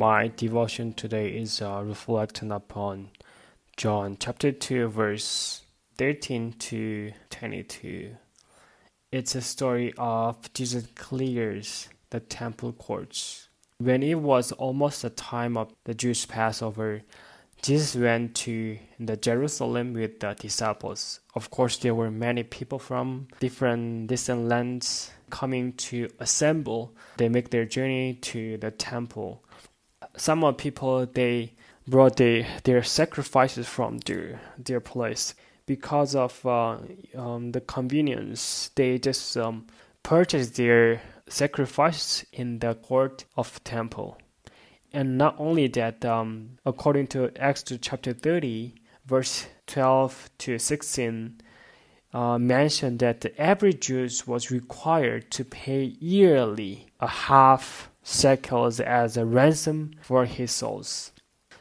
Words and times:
my 0.00 0.28
devotion 0.28 0.94
today 0.94 1.28
is 1.28 1.60
uh, 1.60 1.82
reflecting 1.84 2.50
upon 2.50 3.10
John 3.76 4.16
chapter 4.18 4.50
2, 4.50 4.88
verse 4.88 5.60
13 5.98 6.54
to 6.54 7.12
22. 7.28 8.16
It's 9.12 9.34
a 9.34 9.42
story 9.42 9.92
of 9.98 10.50
Jesus 10.54 10.86
clears 10.94 11.90
the 12.08 12.20
temple 12.20 12.72
courts. 12.72 13.50
When 13.76 14.02
it 14.02 14.14
was 14.14 14.52
almost 14.52 15.02
the 15.02 15.10
time 15.10 15.58
of 15.58 15.70
the 15.84 15.92
Jewish 15.92 16.26
Passover, 16.26 17.02
Jesus 17.60 17.94
went 17.94 18.34
to 18.36 18.78
the 18.98 19.18
Jerusalem 19.18 19.92
with 19.92 20.20
the 20.20 20.32
disciples. 20.32 21.20
Of 21.34 21.50
course, 21.50 21.76
there 21.76 21.94
were 21.94 22.10
many 22.10 22.42
people 22.42 22.78
from 22.78 23.28
different 23.38 24.06
distant 24.06 24.48
lands 24.48 25.10
coming 25.28 25.74
to 25.74 26.08
assemble. 26.18 26.94
They 27.18 27.28
make 27.28 27.50
their 27.50 27.66
journey 27.66 28.14
to 28.22 28.56
the 28.56 28.70
temple. 28.70 29.42
Some 30.16 30.44
of 30.44 30.56
people 30.56 31.06
they 31.06 31.52
brought 31.86 32.16
their, 32.16 32.46
their 32.64 32.82
sacrifices 32.82 33.66
from 33.66 33.98
their 33.98 34.40
their 34.58 34.80
place 34.80 35.34
because 35.66 36.14
of 36.14 36.44
uh, 36.44 36.78
um, 37.16 37.52
the 37.52 37.60
convenience. 37.60 38.70
They 38.74 38.98
just 38.98 39.36
um, 39.36 39.66
purchased 40.02 40.56
their 40.56 41.00
sacrifices 41.28 42.26
in 42.32 42.58
the 42.58 42.74
court 42.74 43.24
of 43.36 43.62
temple. 43.64 44.18
And 44.92 45.16
not 45.16 45.36
only 45.38 45.68
that, 45.68 46.04
um, 46.04 46.58
according 46.66 47.06
to 47.08 47.30
Acts 47.40 47.64
chapter 47.80 48.12
30, 48.12 48.74
verse 49.06 49.46
12 49.68 50.30
to 50.38 50.58
16, 50.58 51.40
uh, 52.12 52.38
mentioned 52.38 52.98
that 52.98 53.24
every 53.38 53.72
Jew 53.72 54.08
was 54.26 54.50
required 54.50 55.30
to 55.30 55.44
pay 55.44 55.84
yearly 56.00 56.88
a 56.98 57.06
half 57.06 57.89
shekels 58.04 58.80
as 58.80 59.16
a 59.16 59.24
ransom 59.24 59.92
for 60.02 60.24
his 60.24 60.50
souls. 60.52 61.12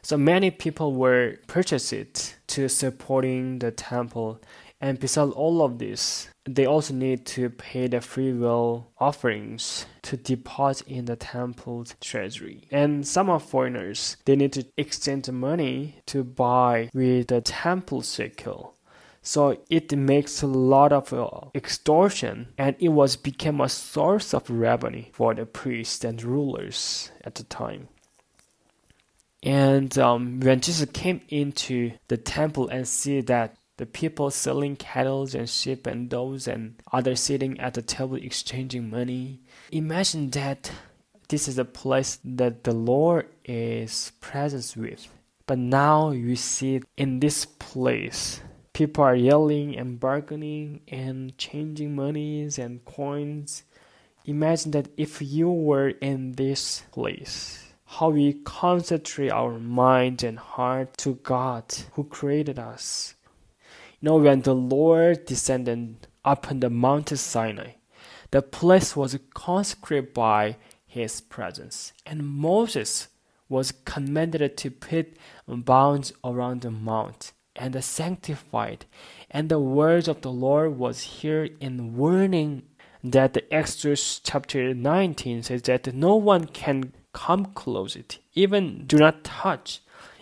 So 0.02 0.18
many 0.18 0.50
people 0.50 0.94
were 0.94 1.36
purchased 1.48 2.36
to 2.48 2.70
supporting 2.70 3.60
the 3.60 3.72
temple, 3.72 4.42
and 4.82 5.00
besides 5.00 5.34
all 5.34 5.62
of 5.62 5.78
this, 5.78 6.30
they 6.46 6.66
also 6.66 6.94
need 6.94 7.26
to 7.28 7.50
pay 7.50 7.88
the 7.88 8.02
free 8.02 8.32
will 8.32 8.88
offerings 8.98 9.86
to 10.04 10.18
deposit 10.18 10.88
in 10.88 11.06
the 11.06 11.18
temple's 11.18 11.96
treasury. 12.02 12.64
And 12.72 13.06
some 13.06 13.30
are 13.30 13.40
foreigners, 13.40 14.18
they 14.26 14.36
need 14.36 14.54
to 14.54 14.66
exchange 14.78 15.26
the 15.26 15.34
money 15.34 16.02
to 16.08 16.24
buy 16.24 16.90
with 16.94 17.28
the 17.28 17.42
temple 17.42 18.02
shekel. 18.02 18.74
So 19.30 19.60
it 19.70 19.96
makes 19.96 20.42
a 20.42 20.48
lot 20.48 20.92
of 20.92 21.14
uh, 21.14 21.30
extortion, 21.54 22.48
and 22.58 22.76
it 22.80 22.90
was 22.90 23.16
became 23.16 23.62
a 23.62 23.70
source 23.70 24.34
of 24.34 24.50
revenue 24.50 25.04
for 25.14 25.36
the 25.36 25.46
priests 25.46 26.04
and 26.04 26.20
rulers 26.24 27.12
at 27.24 27.36
the 27.36 27.44
time. 27.44 27.90
And 29.44 29.96
um, 30.00 30.40
when 30.40 30.62
Jesus 30.62 30.90
came 30.94 31.22
into 31.30 31.92
the 32.08 32.18
temple 32.18 32.70
and 32.70 32.88
see 32.88 33.22
that 33.22 33.56
the 33.78 33.86
people 33.86 34.32
selling 34.32 34.76
cattle 34.76 35.30
and 35.36 35.48
sheep 35.48 35.86
and 35.86 36.10
doves 36.10 36.48
and 36.48 36.82
others 36.92 37.20
sitting 37.20 37.60
at 37.60 37.76
the 37.76 37.84
table 37.84 38.16
exchanging 38.16 38.90
money, 38.90 39.42
imagine 39.72 40.32
that 40.32 40.72
this 41.28 41.48
is 41.48 41.60
a 41.60 41.66
place 41.66 42.18
that 42.26 42.64
the 42.64 42.74
Lord 42.74 43.28
is 43.46 44.12
present 44.22 44.74
with. 44.76 45.08
But 45.46 45.60
now 45.60 46.10
you 46.10 46.36
see 46.36 46.82
in 46.98 47.20
this 47.20 47.46
place, 47.46 48.42
people 48.80 49.04
are 49.04 49.14
yelling 49.14 49.78
and 49.78 50.00
bargaining 50.00 50.80
and 50.88 51.38
changing 51.38 51.94
monies 51.94 52.58
and 52.58 52.86
coins. 52.86 53.64
Imagine 54.24 54.72
that 54.72 54.88
if 54.96 55.22
you 55.22 55.52
were 55.52 55.90
in 55.90 56.32
this 56.40 56.84
place 56.94 57.74
how 57.86 58.08
we 58.08 58.32
concentrate 58.46 59.32
our 59.32 59.60
mind 59.60 60.24
and 60.24 60.40
heart 60.40 60.96
to 60.96 61.16
God 61.24 61.66
who 61.94 62.06
created 62.06 62.58
us. 62.58 63.16
You 64.00 64.08
know, 64.08 64.16
when 64.16 64.44
the 64.44 64.56
Lord 64.56 65.26
descended 65.26 66.08
upon 66.24 66.62
the 66.62 66.70
mountain 66.70 67.18
Sinai, 67.18 67.72
the 68.32 68.42
place 68.42 68.96
was 68.96 69.20
consecrated 69.34 70.14
by 70.14 70.56
his 70.88 71.20
presence, 71.20 71.92
and 72.06 72.26
Moses 72.26 73.10
was 73.50 73.74
commanded 73.74 74.56
to 74.56 74.72
put 74.72 75.18
bounds 75.50 76.14
around 76.24 76.62
the 76.62 76.72
mount 76.72 77.34
and 77.60 77.84
sanctified. 77.84 78.86
And 79.30 79.50
the 79.50 79.60
words 79.60 80.08
of 80.08 80.22
the 80.22 80.32
Lord 80.32 80.78
was 80.78 81.02
here 81.02 81.50
in 81.60 81.98
warning 81.98 82.64
that 83.04 83.34
the 83.34 83.54
Exodus 83.54 84.20
chapter 84.20 84.74
19 84.74 85.44
says 85.44 85.62
that 85.64 85.94
no 85.94 86.16
one 86.16 86.46
can 86.46 86.94
come 87.14 87.46
close 87.48 87.96
it. 87.96 88.20
Even 88.34 88.86
do 88.88 88.98
not 88.98 89.24
touch. 89.24 89.82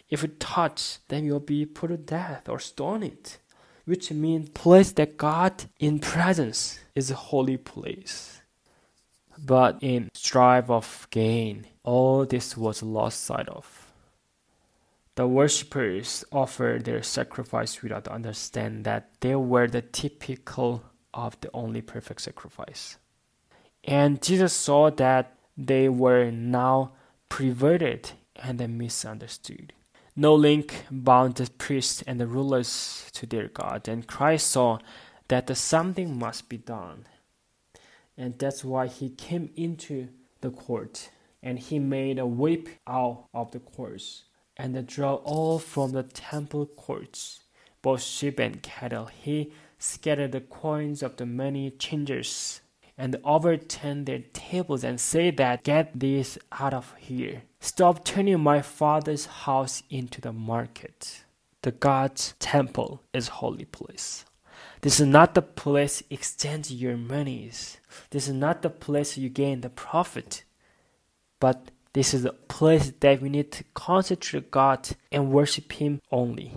If 0.09 0.23
you 0.23 0.29
touch, 0.39 0.97
then 1.07 1.25
you'll 1.25 1.39
be 1.39 1.65
put 1.65 1.87
to 1.87 1.97
death 1.97 2.49
or 2.49 2.59
stoned. 2.59 3.37
Which 3.85 4.11
means 4.11 4.49
place 4.49 4.91
that 4.93 5.17
God 5.17 5.65
in 5.79 5.99
presence 5.99 6.79
is 6.93 7.09
a 7.09 7.15
holy 7.15 7.57
place. 7.57 8.41
But 9.37 9.77
in 9.81 10.09
strive 10.13 10.69
of 10.69 11.07
gain, 11.09 11.67
all 11.83 12.25
this 12.25 12.57
was 12.57 12.83
lost 12.83 13.23
sight 13.23 13.47
of. 13.47 13.86
The 15.17 15.27
worshippers 15.27 16.23
offered 16.31 16.85
their 16.85 17.01
sacrifice 17.01 17.81
without 17.81 18.07
understanding 18.07 18.83
that 18.83 19.09
they 19.21 19.33
were 19.33 19.67
the 19.67 19.81
typical 19.81 20.83
of 21.11 21.41
the 21.41 21.49
only 21.55 21.81
perfect 21.81 22.21
sacrifice. 22.21 22.97
And 23.83 24.21
Jesus 24.21 24.53
saw 24.53 24.91
that 24.91 25.35
they 25.57 25.89
were 25.89 26.29
now 26.29 26.91
perverted 27.29 28.11
and 28.35 28.59
misunderstood. 28.77 29.73
No 30.15 30.35
link 30.35 30.85
bound 30.91 31.33
the 31.33 31.49
priests 31.49 32.03
and 32.05 32.19
the 32.19 32.27
rulers 32.27 33.09
to 33.13 33.25
their 33.25 33.47
God, 33.47 33.87
and 33.87 34.05
Christ 34.05 34.51
saw 34.51 34.77
that 35.29 35.57
something 35.57 36.19
must 36.19 36.47
be 36.47 36.57
done. 36.57 37.07
And 38.15 38.37
that's 38.37 38.63
why 38.63 38.85
he 38.85 39.09
came 39.09 39.49
into 39.55 40.09
the 40.41 40.51
court 40.51 41.09
and 41.41 41.57
he 41.57 41.79
made 41.79 42.19
a 42.19 42.27
whip 42.27 42.69
out 42.85 43.25
of 43.33 43.49
the 43.49 43.59
courts 43.59 44.25
and 44.57 44.87
draw 44.87 45.15
all 45.15 45.59
from 45.59 45.91
the 45.91 46.03
temple 46.03 46.65
courts, 46.65 47.41
both 47.81 48.01
sheep 48.01 48.39
and 48.39 48.61
cattle. 48.61 49.05
He 49.05 49.53
scattered 49.77 50.31
the 50.31 50.41
coins 50.41 51.03
of 51.03 51.17
the 51.17 51.25
money 51.25 51.69
changers 51.71 52.61
and 52.97 53.15
overturn 53.23 54.05
their 54.05 54.23
tables 54.33 54.83
and 54.83 54.99
say 54.99 55.29
that 55.31 55.63
get 55.63 55.99
this 55.99 56.37
out 56.51 56.73
of 56.73 56.95
here. 56.97 57.43
Stop 57.59 58.03
turning 58.03 58.39
my 58.39 58.61
father's 58.61 59.25
house 59.25 59.83
into 59.89 60.19
the 60.19 60.33
market. 60.33 61.23
The 61.61 61.71
God's 61.71 62.33
temple 62.39 63.01
is 63.13 63.27
holy 63.27 63.65
place. 63.65 64.25
This 64.81 64.99
is 64.99 65.07
not 65.07 65.33
the 65.33 65.41
place 65.41 66.01
exchange 66.09 66.71
your 66.71 66.97
monies. 66.97 67.77
This 68.11 68.27
is 68.27 68.33
not 68.33 68.61
the 68.61 68.69
place 68.69 69.17
you 69.17 69.29
gain 69.29 69.61
the 69.61 69.69
profit. 69.69 70.43
But 71.39 71.71
this 71.97 72.13
is 72.13 72.21
the 72.21 72.31
place 72.31 72.93
that 72.99 73.21
we 73.21 73.27
need 73.27 73.51
to 73.51 73.63
concentrate 73.73 74.51
God 74.51 74.87
and 75.11 75.31
worship 75.31 75.71
Him 75.71 75.99
only. 76.11 76.53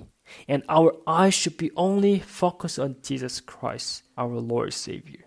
And 0.46 0.62
our 0.68 0.94
eyes 1.06 1.32
should 1.32 1.56
be 1.56 1.70
only 1.76 2.18
focused 2.18 2.78
on 2.78 2.96
Jesus 3.02 3.40
Christ, 3.40 4.02
our 4.18 4.28
Lord 4.28 4.74
Savior. 4.74 5.24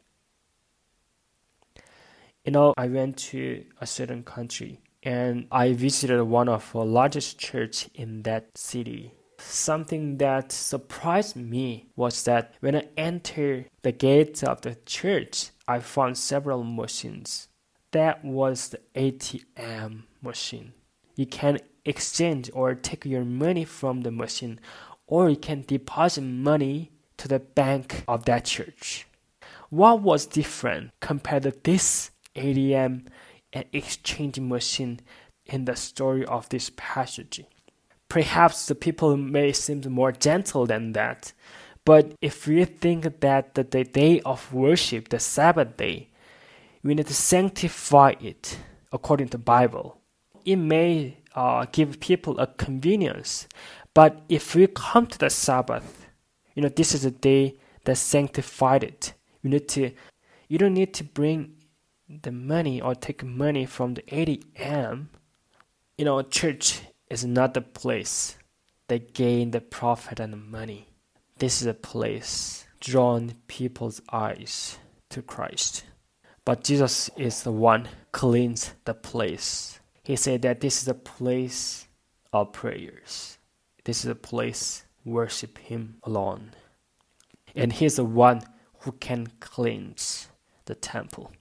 You 2.45 2.51
know, 2.51 2.75
I 2.77 2.89
went 2.89 3.17
to 3.29 3.65
a 3.81 3.87
certain 3.87 4.21
country 4.21 4.81
and 5.01 5.47
I 5.51 5.73
visited 5.73 6.21
one 6.21 6.47
of 6.47 6.71
the 6.71 6.85
largest 6.85 7.39
church 7.39 7.89
in 7.95 8.21
that 8.21 8.55
city. 8.55 9.15
Something 9.39 10.19
that 10.19 10.51
surprised 10.51 11.35
me 11.35 11.87
was 11.95 12.21
that 12.25 12.53
when 12.59 12.75
I 12.75 12.87
entered 12.97 13.65
the 13.81 13.91
gates 13.91 14.43
of 14.43 14.61
the 14.61 14.77
church, 14.85 15.49
I 15.67 15.79
found 15.79 16.19
several 16.19 16.63
machines. 16.63 17.47
That 17.93 18.25
was 18.25 18.69
the 18.69 18.79
ATM 18.95 20.03
machine. 20.21 20.73
You 21.15 21.25
can 21.25 21.59
exchange 21.85 22.49
or 22.53 22.73
take 22.75 23.05
your 23.05 23.23
money 23.23 23.65
from 23.65 24.01
the 24.01 24.11
machine, 24.11 24.59
or 25.05 25.29
you 25.29 25.37
can 25.37 25.63
deposit 25.65 26.21
money 26.21 26.91
to 27.17 27.27
the 27.27 27.39
bank 27.39 28.03
of 28.07 28.25
that 28.25 28.45
church. 28.45 29.05
What 29.69 30.01
was 30.01 30.25
different 30.25 30.91
compared 30.99 31.43
to 31.43 31.53
this 31.63 32.09
ATM 32.35 33.05
and 33.53 33.65
exchanging 33.71 34.49
machine 34.49 34.99
in 35.45 35.65
the 35.65 35.75
story 35.75 36.25
of 36.25 36.49
this 36.49 36.71
passage. 36.75 37.45
Perhaps 38.09 38.65
the 38.65 38.75
people 38.75 39.17
may 39.17 39.51
seem 39.51 39.81
more 39.89 40.11
gentle 40.11 40.65
than 40.65 40.93
that, 40.93 41.33
but 41.85 42.13
if 42.21 42.47
we 42.47 42.65
think 42.65 43.19
that 43.19 43.53
the 43.53 43.63
day 43.63 44.19
of 44.21 44.51
worship, 44.51 45.09
the 45.09 45.19
Sabbath 45.19 45.77
day, 45.77 46.09
we 46.83 46.93
need 46.93 47.07
to 47.07 47.13
sanctify 47.13 48.13
it 48.19 48.57
according 48.91 49.27
to 49.29 49.37
the 49.37 49.43
Bible. 49.43 49.97
It 50.45 50.57
may 50.57 51.17
uh, 51.33 51.65
give 51.71 51.99
people 51.99 52.39
a 52.39 52.47
convenience, 52.47 53.47
but 53.93 54.21
if 54.27 54.55
we 54.55 54.67
come 54.67 55.07
to 55.07 55.17
the 55.17 55.29
Sabbath, 55.29 56.05
you 56.55 56.61
know 56.61 56.69
this 56.69 56.93
is 56.93 57.05
a 57.05 57.11
day 57.11 57.55
that 57.85 57.95
sanctified 57.97 58.83
it. 58.83 59.13
You 59.41 59.49
need 59.49 59.67
to, 59.69 59.91
you 60.47 60.57
don't 60.57 60.73
need 60.73 60.93
to 60.95 61.03
bring 61.03 61.55
the 62.21 62.31
money 62.31 62.81
or 62.81 62.95
take 62.95 63.23
money 63.23 63.65
from 63.65 63.95
the 63.95 64.01
ATM, 64.03 65.07
You 65.97 66.05
know, 66.05 66.21
church 66.21 66.81
is 67.09 67.23
not 67.23 67.53
the 67.53 67.61
place 67.61 68.37
that 68.87 69.13
gain 69.13 69.51
the 69.51 69.61
profit 69.61 70.19
and 70.19 70.33
the 70.33 70.37
money. 70.37 70.89
This 71.37 71.61
is 71.61 71.67
a 71.67 71.73
place 71.73 72.65
drawn 72.79 73.33
people's 73.47 74.01
eyes 74.11 74.77
to 75.09 75.21
Christ. 75.21 75.83
But 76.45 76.63
Jesus 76.63 77.09
is 77.17 77.43
the 77.43 77.51
one 77.51 77.87
cleans 78.11 78.73
the 78.85 78.93
place. 78.93 79.79
He 80.03 80.15
said 80.15 80.41
that 80.41 80.59
this 80.59 80.81
is 80.81 80.87
a 80.87 80.93
place 80.93 81.87
of 82.33 82.51
prayers. 82.51 83.37
This 83.85 84.03
is 84.03 84.11
a 84.11 84.15
place 84.15 84.85
worship 85.05 85.57
him 85.57 85.95
alone. 86.03 86.51
And 87.55 87.71
he's 87.71 87.95
the 87.95 88.03
one 88.03 88.41
who 88.79 88.91
can 88.93 89.27
cleanse 89.39 90.27
the 90.65 90.75
temple. 90.75 91.31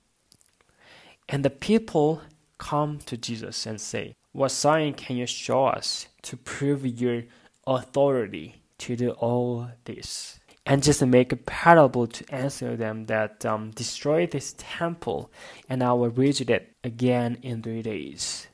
And 1.28 1.44
the 1.44 1.50
people 1.50 2.22
come 2.58 2.98
to 3.06 3.16
Jesus 3.16 3.66
and 3.66 3.80
say, 3.80 4.14
What 4.32 4.50
sign 4.50 4.94
can 4.94 5.16
you 5.16 5.26
show 5.26 5.66
us 5.66 6.06
to 6.22 6.36
prove 6.36 6.86
your 6.86 7.24
authority 7.66 8.62
to 8.78 8.96
do 8.96 9.10
all 9.10 9.68
this? 9.84 10.38
And 10.64 10.82
just 10.82 11.04
make 11.04 11.32
a 11.32 11.36
parable 11.36 12.06
to 12.06 12.32
answer 12.32 12.76
them 12.76 13.06
that 13.06 13.44
um, 13.44 13.72
destroy 13.72 14.26
this 14.26 14.54
temple 14.56 15.30
and 15.68 15.82
I 15.82 15.92
will 15.92 16.08
rebuild 16.08 16.50
it 16.50 16.76
again 16.84 17.38
in 17.42 17.62
three 17.62 17.82
days. 17.82 18.46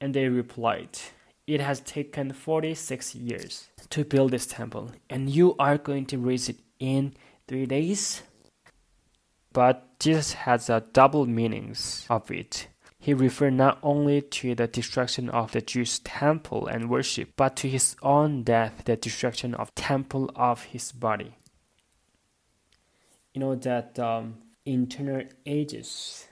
And 0.00 0.12
they 0.12 0.28
replied, 0.28 0.98
It 1.46 1.60
has 1.60 1.80
taken 1.80 2.32
46 2.32 3.14
years 3.14 3.68
to 3.90 4.04
build 4.04 4.32
this 4.32 4.46
temple, 4.46 4.90
and 5.08 5.30
you 5.30 5.54
are 5.58 5.78
going 5.78 6.06
to 6.06 6.18
raise 6.18 6.48
it 6.48 6.58
in 6.78 7.14
three 7.46 7.66
days? 7.66 8.22
But 9.52 9.98
Jesus 10.00 10.32
has 10.32 10.68
a 10.68 10.84
double 10.92 11.26
meanings 11.26 12.06
of 12.10 12.30
it. 12.30 12.68
He 13.04 13.12
referred 13.12 13.52
not 13.52 13.78
only 13.82 14.22
to 14.22 14.54
the 14.54 14.66
destruction 14.66 15.28
of 15.28 15.52
the 15.52 15.60
Jews' 15.60 15.98
temple 15.98 16.66
and 16.66 16.88
worship, 16.88 17.32
but 17.36 17.54
to 17.56 17.68
his 17.68 17.96
own 18.00 18.44
death, 18.44 18.84
the 18.86 18.96
destruction 18.96 19.54
of 19.54 19.74
temple 19.74 20.30
of 20.34 20.62
his 20.62 20.90
body. 20.90 21.36
You 23.34 23.40
know 23.42 23.56
that 23.56 23.98
um, 23.98 24.36
in 24.64 24.84
eternal 24.84 25.24
ages, 25.44 26.28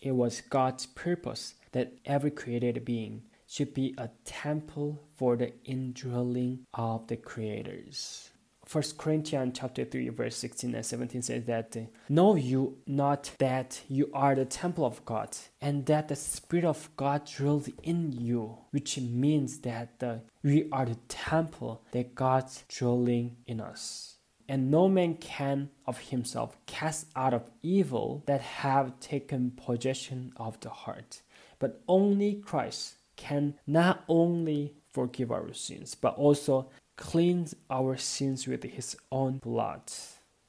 it 0.00 0.12
was 0.12 0.40
God's 0.40 0.86
purpose 0.86 1.56
that 1.72 1.92
every 2.06 2.30
created 2.30 2.86
being 2.86 3.24
should 3.46 3.74
be 3.74 3.94
a 3.98 4.08
temple 4.24 5.04
for 5.16 5.36
the 5.36 5.52
indwelling 5.66 6.60
of 6.72 7.06
the 7.08 7.18
creators. 7.18 8.30
First 8.66 8.96
Corinthians 8.96 9.58
chapter 9.58 9.84
3 9.84 10.08
verse 10.10 10.36
16 10.36 10.74
and 10.74 10.84
17 10.84 11.22
says 11.22 11.44
that 11.44 11.76
know 12.08 12.34
you 12.34 12.78
not 12.86 13.30
that 13.38 13.82
you 13.88 14.10
are 14.14 14.34
the 14.34 14.44
temple 14.44 14.86
of 14.86 15.04
God 15.04 15.36
and 15.60 15.84
that 15.86 16.08
the 16.08 16.16
spirit 16.16 16.64
of 16.64 16.88
God 16.96 17.30
dwells 17.36 17.68
in 17.82 18.12
you 18.12 18.56
which 18.70 18.98
means 18.98 19.58
that 19.60 19.98
the, 19.98 20.22
we 20.42 20.68
are 20.72 20.86
the 20.86 20.98
temple 21.08 21.82
that 21.92 22.14
God's 22.14 22.64
dwelling 22.68 23.36
in 23.46 23.60
us? 23.60 24.16
And 24.48 24.70
no 24.70 24.88
man 24.88 25.14
can 25.14 25.70
of 25.86 25.98
himself 25.98 26.56
cast 26.66 27.06
out 27.16 27.32
of 27.32 27.50
evil 27.62 28.22
that 28.26 28.40
have 28.40 28.98
taken 29.00 29.52
possession 29.52 30.32
of 30.36 30.60
the 30.60 30.68
heart. 30.68 31.22
But 31.58 31.82
only 31.88 32.34
Christ 32.34 32.96
can 33.16 33.54
not 33.66 34.04
only 34.08 34.74
forgive 34.92 35.32
our 35.32 35.52
sins 35.52 35.94
but 35.94 36.14
also 36.16 36.70
cleanse 36.96 37.54
our 37.70 37.96
sins 37.96 38.46
with 38.46 38.62
his 38.62 38.96
own 39.10 39.38
blood. 39.38 39.82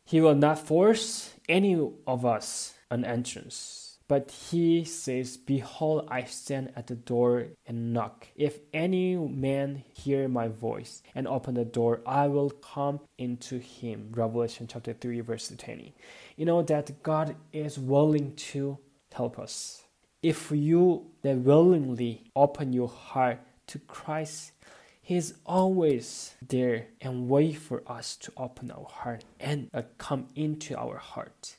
He 0.04 0.22
will 0.22 0.36
not 0.36 0.60
force 0.60 1.34
any 1.50 1.76
of 2.06 2.26
us 2.26 2.76
an 2.92 3.04
entrance, 3.04 3.98
but 4.08 4.30
he 4.30 4.84
says, 4.84 5.36
Behold, 5.36 6.08
I 6.12 6.26
stand 6.26 6.72
at 6.76 6.88
the 6.88 6.96
door 6.96 7.48
and 7.66 7.92
knock. 7.92 8.28
If 8.36 8.60
any 8.72 9.16
man 9.16 9.84
hear 9.94 10.28
my 10.28 10.48
voice 10.48 11.02
and 11.16 11.28
open 11.28 11.56
the 11.56 11.66
door, 11.66 12.02
I 12.06 12.28
will 12.28 12.52
come 12.52 13.00
into 13.18 13.58
him. 13.58 14.12
Revelation 14.14 14.68
chapter 14.68 14.94
3, 14.94 15.22
verse 15.22 15.52
20. 15.58 15.96
You 16.36 16.46
know 16.46 16.62
that 16.62 17.02
God 17.02 17.36
is 17.52 17.80
willing 17.80 18.36
to 18.54 18.78
help 19.12 19.40
us. 19.40 19.82
If 20.22 20.52
you 20.52 21.08
that 21.24 21.38
willingly 21.38 22.26
open 22.36 22.74
your 22.74 22.90
heart 22.90 23.40
to 23.68 23.80
Christ, 23.80 24.52
He's 25.06 25.36
always 25.46 26.34
there 26.42 26.88
and 27.00 27.30
wait 27.30 27.58
for 27.58 27.84
us 27.86 28.16
to 28.16 28.34
open 28.36 28.72
our 28.72 28.88
heart 28.90 29.24
and 29.40 29.70
uh, 29.72 29.84
come 30.00 30.30
into 30.36 30.76
our 30.76 30.98
heart 30.98 31.58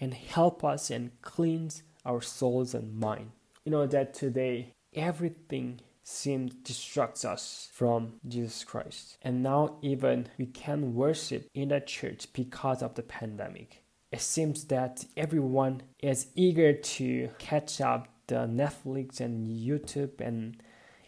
and 0.00 0.14
help 0.14 0.62
us 0.62 0.88
and 0.88 1.10
cleanse 1.20 1.82
our 2.06 2.20
souls 2.20 2.72
and 2.72 2.94
mind. 2.94 3.32
You 3.64 3.72
know 3.72 3.88
that 3.88 4.14
today 4.14 4.72
everything 4.94 5.80
seems 6.04 6.54
distracts 6.62 7.24
us 7.24 7.70
from 7.72 8.20
Jesus 8.28 8.62
Christ. 8.62 9.18
And 9.22 9.42
now 9.42 9.78
even 9.82 10.28
we 10.38 10.46
can 10.46 10.94
worship 10.94 11.48
in 11.54 11.70
the 11.70 11.80
church 11.80 12.32
because 12.32 12.84
of 12.84 12.94
the 12.94 13.02
pandemic. 13.02 13.82
It 14.12 14.20
seems 14.20 14.66
that 14.66 15.04
everyone 15.16 15.82
is 15.98 16.28
eager 16.36 16.72
to 16.72 17.30
catch 17.38 17.80
up 17.80 18.06
the 18.28 18.46
Netflix 18.46 19.18
and 19.18 19.48
YouTube 19.48 20.20
and 20.20 20.62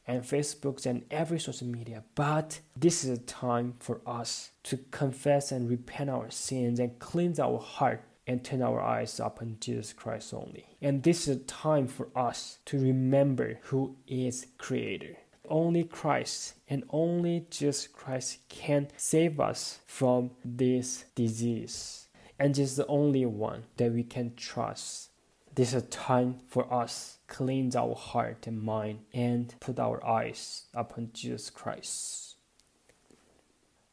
and 0.07 0.23
Facebooks 0.23 0.87
and 0.87 1.05
every 1.11 1.39
social 1.39 1.67
media. 1.67 2.05
But 2.15 2.61
this 2.77 3.05
is 3.05 3.19
a 3.19 3.23
time 3.23 3.75
for 3.81 4.01
us 4.07 4.51
to 4.65 4.79
confess 4.91 5.53
and 5.53 5.69
repent 5.69 6.11
our 6.11 6.31
sins 6.31 6.79
and 6.79 6.99
cleanse 6.99 7.41
our 7.41 7.59
heart 7.59 8.03
and 8.27 8.43
turn 8.45 8.63
our 8.63 8.81
eyes 8.81 9.21
upon 9.21 9.57
Jesus 9.61 9.93
Christ 9.93 10.35
only. 10.35 10.67
And 10.83 11.03
this 11.03 11.29
is 11.29 11.37
a 11.37 11.41
time 11.41 11.87
for 11.87 12.09
us 12.17 12.59
to 12.67 12.79
remember 12.79 13.59
who 13.65 13.97
is 14.07 14.47
creator. 14.59 15.17
Only 15.49 15.85
Christ 15.85 16.55
and 16.69 16.83
only 16.91 17.47
Jesus 17.51 17.87
Christ 17.87 18.39
can 18.49 18.89
save 18.97 19.39
us 19.39 19.79
from 19.87 20.33
this 20.45 21.05
disease. 21.15 22.09
And 22.39 22.55
just 22.55 22.77
the 22.77 22.87
only 22.87 23.25
one 23.25 23.65
that 23.77 23.93
we 23.93 24.03
can 24.03 24.35
trust. 24.35 25.11
This 25.57 25.69
is 25.73 25.85
a 25.85 25.87
time 25.87 26.41
for 26.49 26.71
us 26.71 27.17
to 27.29 27.35
cleanse 27.35 27.75
our 27.75 27.95
heart 27.95 28.47
and 28.47 28.61
mind 28.63 28.99
and 29.15 29.55
put 29.59 29.79
our 29.79 30.07
eyes 30.07 30.67
upon 30.75 31.09
Jesus 31.15 31.49
Christ. 31.49 32.35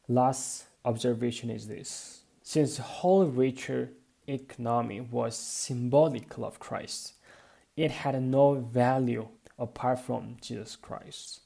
Last 0.06 0.66
observation 0.84 1.48
is 1.48 1.66
this 1.66 2.20
since 2.42 2.76
whole 2.76 3.24
Jewish 3.30 3.88
economy 4.28 5.00
was 5.00 5.36
symbolic 5.36 6.38
of 6.38 6.58
Christ, 6.58 7.14
it 7.78 7.90
had 7.90 8.22
no 8.22 8.56
value 8.56 9.26
apart 9.58 10.00
from 10.00 10.36
Jesus 10.42 10.76
Christ. 10.76 11.40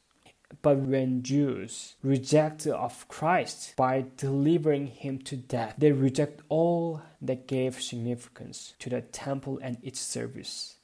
But 0.62 0.78
when 0.78 1.22
Jews 1.22 1.96
reject 2.02 2.66
of 2.66 3.06
Christ 3.08 3.74
by 3.76 4.06
delivering 4.16 4.86
him 4.86 5.18
to 5.20 5.36
death, 5.36 5.74
they 5.78 5.92
reject 5.92 6.40
all 6.48 7.02
that 7.20 7.46
gave 7.46 7.82
significance 7.82 8.74
to 8.78 8.88
the 8.90 9.02
temple 9.02 9.58
and 9.62 9.78
its 9.82 10.00
service. 10.00 10.76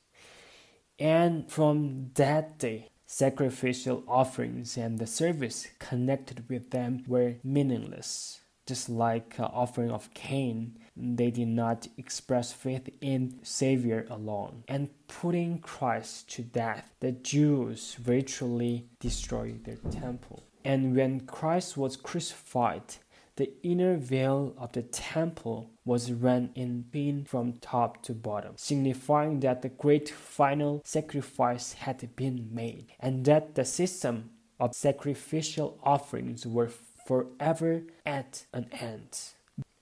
And 0.98 1.50
from 1.50 2.10
that 2.14 2.58
day, 2.58 2.90
sacrificial 3.06 4.04
offerings 4.06 4.76
and 4.76 4.98
the 4.98 5.06
service 5.06 5.68
connected 5.78 6.48
with 6.48 6.70
them 6.70 7.04
were 7.06 7.36
meaningless. 7.42 8.40
Just 8.66 8.88
like 8.88 9.38
uh, 9.38 9.44
offering 9.52 9.90
of 9.90 10.12
Cain, 10.14 10.78
they 10.96 11.30
did 11.30 11.48
not 11.48 11.88
express 11.96 12.52
faith 12.52 12.88
in 13.00 13.40
Savior 13.42 14.06
alone. 14.10 14.64
And 14.68 14.90
putting 15.08 15.58
Christ 15.58 16.30
to 16.32 16.42
death, 16.42 16.94
the 17.00 17.12
Jews 17.12 17.94
virtually 17.94 18.88
destroyed 19.00 19.64
their 19.64 19.76
temple. 19.90 20.44
And 20.64 20.96
when 20.96 21.20
Christ 21.20 21.76
was 21.76 21.96
crucified, 21.96 22.96
the 23.36 23.52
inner 23.62 23.96
veil 23.96 24.54
of 24.56 24.72
the 24.72 24.82
temple 24.82 25.70
was 25.84 26.12
rent 26.12 26.52
in 26.54 26.84
twain 26.90 27.24
from 27.24 27.54
top 27.54 28.02
to 28.04 28.14
bottom, 28.14 28.54
signifying 28.56 29.40
that 29.40 29.62
the 29.62 29.68
great 29.68 30.08
final 30.08 30.80
sacrifice 30.84 31.72
had 31.72 32.14
been 32.14 32.48
made, 32.52 32.92
and 33.00 33.24
that 33.24 33.56
the 33.56 33.64
system 33.64 34.30
of 34.60 34.74
sacrificial 34.74 35.78
offerings 35.82 36.46
were 36.46 36.70
forever 37.06 37.82
at 38.06 38.46
an 38.52 38.68
end. 38.72 39.34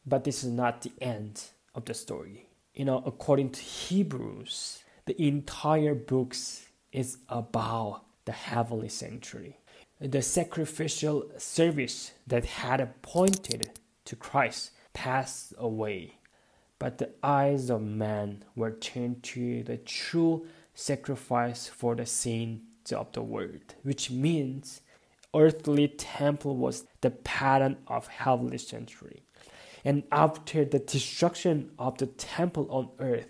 But 0.07 0.25
this 0.25 0.43
is 0.43 0.51
not 0.51 0.83
the 0.83 0.93
end 1.01 1.43
of 1.75 1.85
the 1.85 1.95
story. 1.95 2.47
You 2.75 2.85
know, 2.85 3.03
according 3.07 3.51
to 3.51 3.61
Hebrews, 3.61 4.83
the 5.07 5.21
entire 5.21 5.95
books 5.95 6.67
is 6.93 7.19
about 7.29 8.03
the 8.25 8.33
heavenly 8.33 8.89
sanctuary 8.89 9.59
the 10.03 10.21
sacrificial 10.21 11.31
service 11.39 12.11
that 12.27 12.45
had 12.45 13.03
pointed 13.03 13.71
to 14.05 14.17
Christ 14.17 14.73
passed 14.93 15.55
away, 15.57 16.15
but 16.81 16.99
the 16.99 17.11
eyes 17.23 17.71
of 17.71 17.83
man 17.83 18.45
were 18.57 18.73
turned 18.73 19.23
to 19.23 19.63
the 19.63 19.77
true 19.77 20.47
sacrifice 20.75 21.69
for 21.69 21.95
the 21.95 22.07
sins 22.07 22.93
of 22.93 23.13
the 23.13 23.23
world, 23.23 23.77
which 23.85 24.11
means 24.11 24.81
earthly 25.37 25.87
temple 25.87 26.57
was 26.57 26.85
the 27.01 27.11
pattern 27.11 27.77
of 27.87 28.09
heavenly 28.09 28.59
sanctuary. 28.59 29.23
And 29.85 30.05
after 30.13 30.65
the 30.65 30.79
destruction 30.79 31.71
of 31.79 31.99
the 31.99 32.07
temple 32.07 32.67
on 32.71 32.91
earth, 32.99 33.29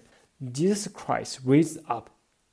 Jesus 0.51 0.89
Christ 0.89 1.41
raised 1.45 1.79
up 1.89 2.11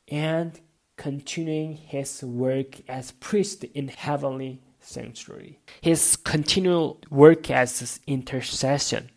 and 0.07 0.59
continuing 0.97 1.75
his 1.75 2.23
work 2.23 2.81
as 2.89 3.11
priest 3.11 3.63
in 3.63 3.87
heavenly 3.87 4.61
sanctuary. 4.79 5.59
His 5.81 6.15
continual 6.15 6.99
work 7.09 7.49
as 7.49 7.99
intercession 8.07 9.09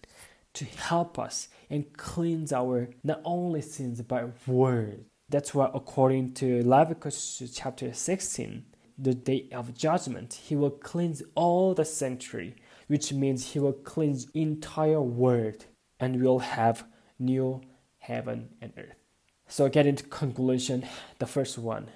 to 0.55 0.65
help 0.65 1.19
us 1.19 1.49
and 1.71 1.93
cleanse 1.97 2.53
our 2.53 2.89
not 3.03 3.21
only 3.25 3.62
sins 3.62 4.03
but 4.03 4.47
word. 4.47 5.05
That's 5.29 5.55
why 5.55 5.71
according 5.73 6.35
to 6.35 6.62
Leviticus 6.62 7.43
chapter 7.55 7.95
16, 7.95 8.65
the 8.99 9.15
day 9.15 9.49
of 9.53 9.75
judgment, 9.75 10.35
he 10.35 10.55
will 10.55 10.71
cleanse 10.71 11.23
all 11.35 11.75
the 11.75 11.85
sanctuary, 11.85 12.55
which 12.92 13.11
means 13.11 13.52
he 13.52 13.58
will 13.58 13.72
cleanse 13.72 14.26
entire 14.34 15.00
world 15.00 15.64
and 15.99 16.22
we'll 16.22 16.40
have 16.40 16.84
new 17.18 17.58
heaven 18.00 18.50
and 18.61 18.70
earth. 18.76 18.99
So 19.49 19.70
getting 19.70 19.96
to 19.96 20.04
conclusion, 20.04 20.87
the 21.18 21.25
first 21.25 21.56
one. 21.56 21.88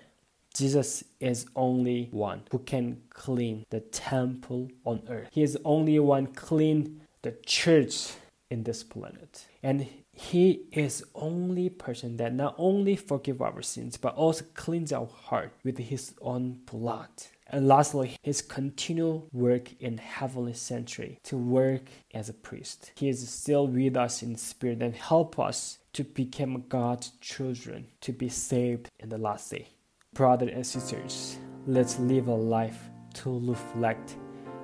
Jesus 0.55 1.05
is 1.21 1.45
only 1.55 2.09
one 2.13 2.45
who 2.51 2.61
can 2.61 3.03
clean 3.11 3.67
the 3.69 3.81
temple 3.81 4.71
on 4.87 5.03
earth. 5.11 5.29
He 5.31 5.43
is 5.43 5.59
only 5.67 5.99
one 5.99 6.29
clean 6.29 7.03
the 7.21 7.37
church 7.45 8.13
in 8.49 8.63
this 8.63 8.83
planet. 8.83 9.45
And 9.63 9.87
he 10.15 10.63
is 10.73 11.05
only 11.15 11.69
person 11.69 12.17
that 12.17 12.33
not 12.33 12.55
only 12.57 12.97
forgive 12.97 13.43
our 13.43 13.61
sins 13.61 13.99
but 13.99 14.15
also 14.15 14.47
cleanse 14.55 14.95
our 14.95 15.05
heart 15.05 15.53
with 15.63 15.77
his 15.77 16.15
own 16.23 16.61
blood. 16.65 17.11
And 17.49 17.69
lastly, 17.69 18.17
his 18.23 18.43
continual 18.43 19.29
work 19.33 19.71
in 19.81 19.99
heavenly 19.99 20.55
sanctuary 20.55 21.21
to 21.25 21.37
work 21.37 21.91
as 22.13 22.29
a 22.29 22.35
priest. 22.35 22.93
He 22.97 23.09
is 23.09 23.29
still 23.29 23.69
with 23.69 23.97
us 23.97 24.23
in 24.23 24.37
spirit 24.37 24.83
and 24.83 24.95
help 24.95 25.39
us 25.39 25.79
to 25.93 26.03
become 26.03 26.65
God's 26.69 27.13
children, 27.21 27.87
to 28.01 28.13
be 28.13 28.29
saved 28.29 28.91
in 28.99 29.11
the 29.11 29.19
last 29.19 29.51
day. 29.51 29.69
Brothers 30.13 30.51
and 30.53 30.67
sisters, 30.67 31.39
let's 31.67 31.99
live 32.01 32.27
a 32.29 32.35
life 32.35 32.91
to 33.15 33.39
reflect 33.49 34.17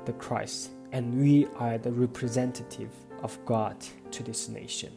the 0.04 0.12
Christ, 0.14 0.72
and 0.90 1.20
we 1.20 1.46
are 1.56 1.78
the 1.78 1.92
representative 1.92 2.90
of 3.22 3.38
God 3.44 3.76
to 4.10 4.22
this 4.22 4.48
nation. 4.48 4.92